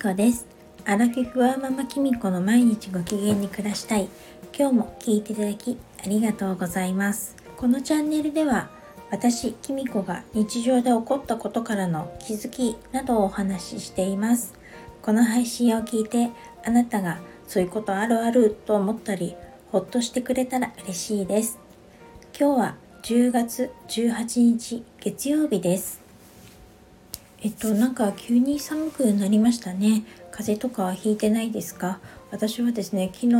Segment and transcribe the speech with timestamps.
[0.00, 0.46] こです。
[0.84, 4.08] アラフィフワーママきみこの毎日ご機嫌に暮らしたい。
[4.56, 7.34] 今日も聞いていただきありがとうございます。
[7.56, 8.70] このチャンネルでは
[9.10, 14.54] 私きみこが日常で起こったことからの気づきなどをお話ししています。
[15.02, 16.30] この配信を聞いて
[16.64, 17.18] あなたが
[17.48, 19.34] そういうことあるあると思ったり
[19.72, 21.58] ほっとしてくれたら嬉しいです。
[22.38, 26.07] 今日は10月18日月曜日です。
[27.42, 30.02] えっとなんか急に寒くなりましたね。
[30.32, 32.00] 風邪とかはひいてないですか？
[32.30, 33.30] 私はですね昨日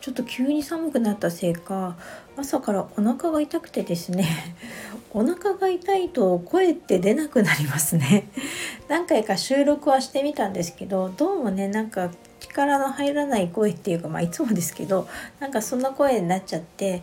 [0.00, 1.96] ちょっと急に寒くなったせいか
[2.36, 4.26] 朝からお腹が痛くてですね
[5.12, 8.28] お腹が痛いと声って出なくなりますね。
[8.88, 15.06] 何回か収録はしてみたんですけどどうもねなんか力の入らない声っていうかまあいつもですけど
[15.40, 17.02] なんかそんな声になっちゃって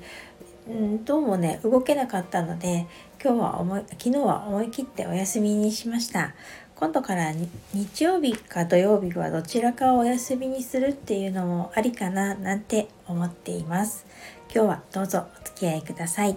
[0.67, 2.87] うんどうもね動けなかったので
[3.23, 6.33] 今日は思い昨日は思い切ってお休みにしました。
[6.75, 7.31] 今度から
[7.73, 14.05] 日曜日か土曜日はどちらかをお休みにするっていうのもありかななんて思っています。
[14.53, 16.35] 今日はどうぞお付き合いください。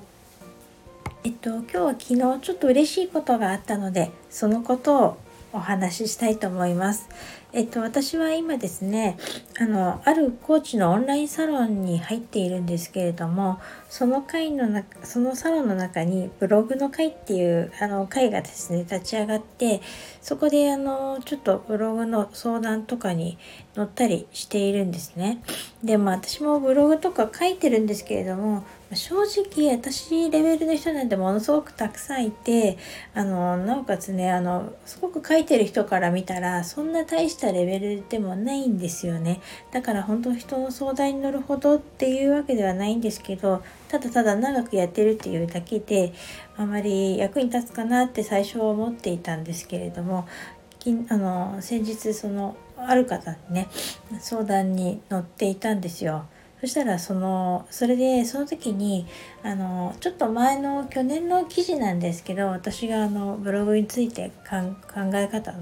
[1.25, 5.17] えっと今日は昨日ちょっと嬉しいことがあったのでそのことを
[5.53, 7.09] お話ししたいと思います。
[7.53, 9.19] えっと、私は今ですね
[9.59, 19.81] あのあるコーチのオンラインサロンに入っているんですけれどもその会の中そのサロンの中にブログの会っていうあの会がですね立ち上がって
[20.23, 23.37] そこであのちょっとブログの相談とかに
[23.75, 25.43] 載ったりしているんですね。
[25.83, 28.65] でも私もブログとか書いてるんですけれども
[28.95, 32.77] 正直私レベルの人なんてものすごくたくさんいて
[33.15, 39.41] あのなおかつねあのすごく書いてる人から見たらそんな大したレベルでもないんですよね
[39.73, 46.13] だから本当人の相談に乗るほどっていうわけではないんですけどただただ長くやってるっていうだけで
[46.57, 50.29] あまり役に立つかなって最初は思っていたんですけれども
[51.09, 53.69] あの先日そのある方にね
[54.21, 56.25] 相談に乗っていたんですよ。
[56.61, 59.07] そしたらそのそれでその時に
[59.43, 65.55] あのちょっと前の去年の記事なんですけど私があのブログについて考え方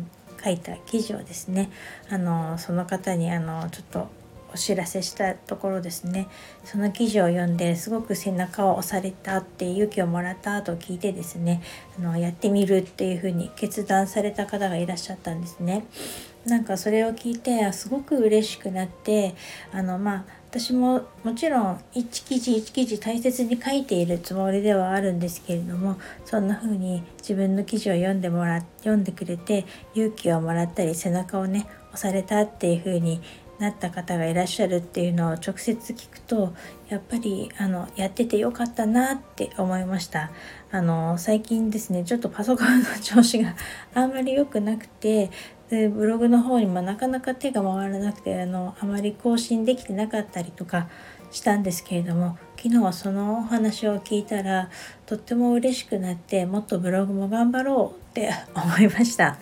[0.43, 1.71] 書いた記事をですね
[2.11, 4.09] あのその方にあのちょっと
[4.53, 6.29] お知らせしたところですね
[6.65, 11.63] その記事を読んですごく背中を押されたって勇気をもらったと聞いてですね
[11.99, 15.85] あのやってみるっていうふうに決断された方がいらっしゃったんですね。
[16.47, 19.35] なんかそれを聞いてすごく嬉しくなって
[19.71, 33.21] あのまあ私ももちろん一記事一記事大切に書いているつもりではあるんですけれどもそんな風に自分の記事を読んでもら読んでくれて勇気をもらったり背中をね押されたっていう風に
[33.59, 36.55] なった方がいらっしゃるっていうのを直接聞くと
[36.89, 40.31] やっぱりあのやっててよかったなって思いました。
[40.71, 43.55] あの最近ですねちょっとパソコンの調子が
[43.95, 45.31] あんまり良くなくて
[45.71, 50.89] でブログの方にもなかなか手が回らなくてあのあまり更新できてなかったりとか
[51.31, 54.71] したんですけれども昨日はそのお話を聞いたら
[55.07, 59.39] とっても嬉しくなってもっとブログも頑張ろうって思いました。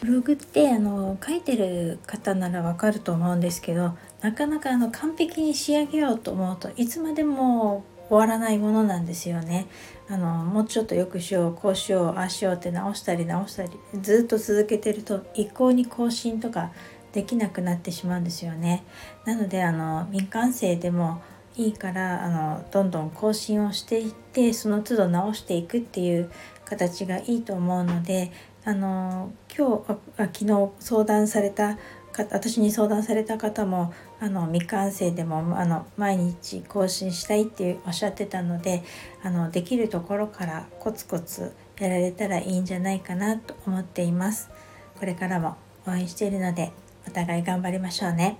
[0.00, 9.66] ブログってあの書いてる方ならわかると思うんですけどなかなかあの完璧に仕上げようと思うといつまでも終わらないものなんですよね。
[10.08, 13.70] あのもうちょっと良くしようこうしようああしようって直したり直したり
[14.00, 16.72] ずっと続けてると一向に更新とか
[17.12, 18.84] できなくなってしまうんですよね。
[19.26, 21.20] なのであの民間生でも
[21.58, 26.30] いいからあのどんどん更新をしていってその都度直していくっていう
[26.64, 28.30] 形がいいと思うので
[28.64, 31.76] あの今日あ昨日相談された
[32.16, 38.82] 私に相談された方もあの未完成でもあの毎日更新したいっておっしゃってたので
[39.22, 44.50] あのできるところからコツコツやられたらいいんじゃないかなと思っています。
[44.98, 46.72] これからも応援しているので
[47.06, 48.38] お互い頑張りましょうね。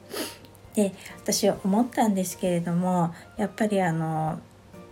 [0.78, 4.38] で私思ったんですけれどもやっぱりあの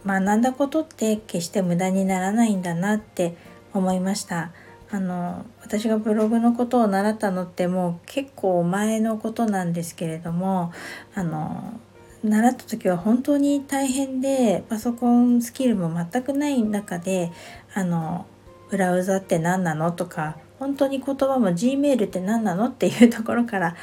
[0.04, 3.36] 学んだことって決して無駄にならないんだなって
[3.72, 4.50] 思いました。
[4.88, 10.72] あの私がブログのことを習ったのってもう結構前のことなんですけれども
[11.14, 11.80] あの
[12.22, 17.32] 習った時は本当に大変でパソコンスキルも全くない中で
[17.74, 18.26] あの
[18.70, 23.76] ブラウザって何なのとか本当に言葉も Gmail って何なのっていうところから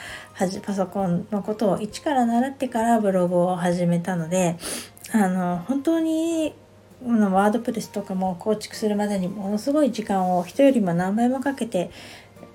[0.63, 4.57] パソコンのことを一から習ってからブログを始めたので
[5.11, 6.53] あの本当に
[7.05, 11.91] ワードプレスとかも構築するまでにものすごい時間を人よりも何倍もかけて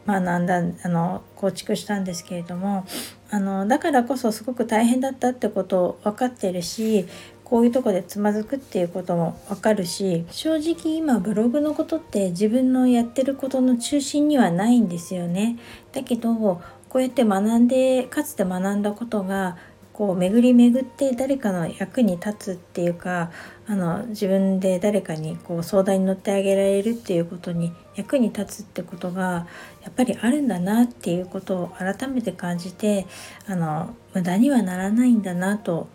[0.07, 2.87] 学んだあの構築したんですけれども
[3.31, 7.07] あのだからこそすごく大変だったってことを分かってるし
[7.49, 15.59] こういうとこでつまずくっていうこともわかるし正直今ブログのことって自分のやってることの中心にはないんですよね。
[15.93, 16.61] だけどこ
[16.95, 19.57] うやって学んでかつて学んだことが
[19.99, 23.33] こう巡り巡って誰かの役に立つっていうか
[23.67, 29.49] あの自分で誰かにこう相談に乗ってあげられるっていうことに役に立つってことが
[29.83, 33.07] やっぱりあるんだなっていうことを改めて感じて
[33.49, 35.89] あの無駄にはならないんだなと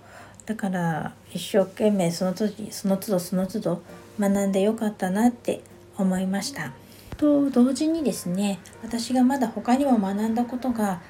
[0.45, 3.81] だから一生懸命その時その都度その都度
[4.19, 5.61] 学んでよかったなって
[5.97, 6.73] 思いました。
[7.17, 11.01] と同時にですね私がまだ他にも学んだことが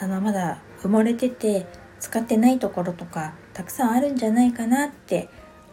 [0.00, 1.66] あのまだ埋もれてて
[2.00, 5.28] 使ってないところとかたくさんあるんじゃないかなって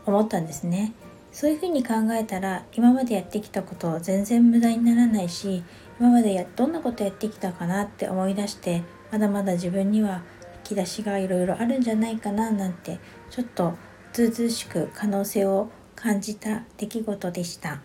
[0.05, 0.93] 思ったんですね。
[1.31, 5.63] そういうふうに考えたら今までやってきたこと全然無駄にならないし
[5.97, 10.23] 今までやどんなことやってきたかなって思い出してまだまだ自分には
[10.73, 13.73] き出しがいろいろあるんじゃないかななんてちょっと
[14.13, 17.79] ずうずうしく可能性を感じた出来事でした。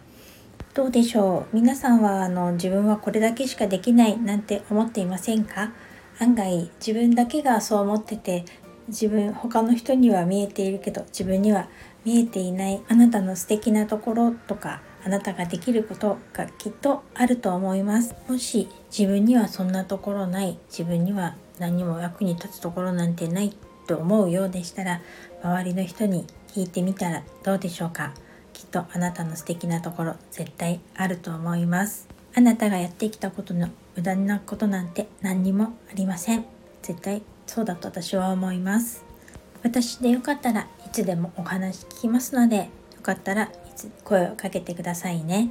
[0.75, 1.57] どうでしょう？
[1.57, 5.73] 皆さんはあの自分はこれだけしかできないなんて思っていませんか？
[6.19, 8.45] 案外自分だけがそう思ってて
[8.89, 11.69] 自分他の人には見えているけど自分には
[12.05, 18.17] 見えていないあなたの素敵なところとかあなたができることがきっとあると思います。
[18.29, 23.57] もし自分にはそんなところない自分には何も役に立つところなんてない
[23.87, 25.01] と思うようでしたら
[25.45, 28.15] 周りの人に聞いてみたらどうでしょうか。
[28.53, 32.09] きっとあなたの素敵なところ絶対あると思います。
[32.35, 36.45] あなたがやってきたことの無駄なことなんて何にもありません。
[36.83, 39.05] 絶対そうだと私は思います。
[39.63, 43.53] 私でよかったらいつでもお話聞きますのでよかったら
[44.05, 45.51] 声をかけてくださいね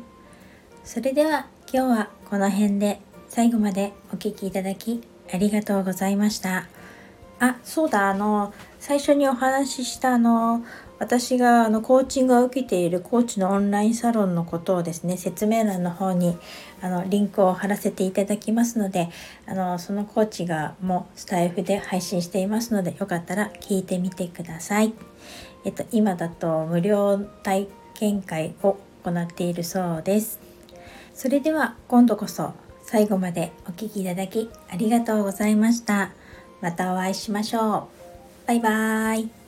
[0.83, 5.01] それでは今日はこの辺で最後までお聴きいただき
[5.33, 6.67] ありがとうございました
[7.39, 10.63] あそうだあの最初にお話ししたあの
[10.99, 16.37] 私があのコーチングを受けているコーチのオンラインサロンのことをですね説明欄の方に
[16.81, 19.09] あのリンクを貼らせていただきますので
[19.45, 24.93] あのそのコーチがもうスタイフで配信していますのでよかったら聞いてみてください。
[25.65, 27.67] えっと、今だと無料体
[27.99, 30.39] 見解を行っているそうです。
[31.13, 32.53] それでは今度こそ
[32.83, 36.11] 最後までお聴きいただきありがとうございました。
[36.61, 37.89] またお会いしましょ
[38.45, 38.47] う。
[38.47, 39.44] バイバーイ。